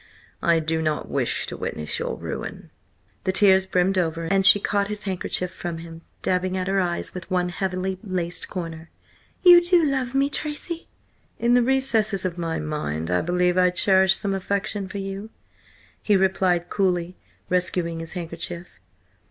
[0.41, 2.71] I do not wish to witness your ruin."
[3.23, 7.13] The tears brimmed over, and she caught his handkerchief from him, dabbing at her eyes
[7.13, 8.89] with one heavily laced corner.
[9.43, 10.87] "You do love me, Tracy?"
[11.37, 15.29] "In the recesses of my mind I believe I cherish some affection for you,"
[16.01, 17.15] he replied coolly,
[17.47, 18.79] rescuing his handkerchief.